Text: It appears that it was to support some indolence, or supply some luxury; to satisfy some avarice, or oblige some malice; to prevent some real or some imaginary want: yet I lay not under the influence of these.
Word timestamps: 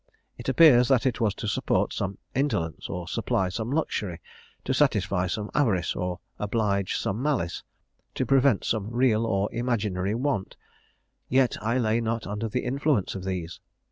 It 0.35 0.49
appears 0.49 0.87
that 0.87 1.05
it 1.05 1.21
was 1.21 1.35
to 1.35 1.47
support 1.47 1.93
some 1.93 2.17
indolence, 2.33 2.89
or 2.89 3.07
supply 3.07 3.49
some 3.49 3.69
luxury; 3.69 4.19
to 4.65 4.73
satisfy 4.73 5.27
some 5.27 5.51
avarice, 5.53 5.95
or 5.95 6.19
oblige 6.39 6.97
some 6.97 7.21
malice; 7.21 7.61
to 8.15 8.25
prevent 8.25 8.63
some 8.63 8.89
real 8.89 9.27
or 9.27 9.47
some 9.51 9.59
imaginary 9.59 10.15
want: 10.15 10.57
yet 11.29 11.55
I 11.61 11.77
lay 11.77 12.01
not 12.01 12.25
under 12.25 12.49
the 12.49 12.65
influence 12.65 13.13
of 13.13 13.25
these. 13.25 13.59